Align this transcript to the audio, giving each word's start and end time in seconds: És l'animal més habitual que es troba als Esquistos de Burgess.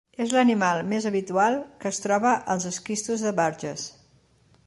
És 0.23 0.31
l'animal 0.35 0.79
més 0.93 1.05
habitual 1.09 1.57
que 1.83 1.91
es 1.91 2.01
troba 2.07 2.33
als 2.55 2.67
Esquistos 2.73 3.27
de 3.27 3.37
Burgess. 3.43 3.87